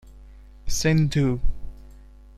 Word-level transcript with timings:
Sindhu. 0.79 1.39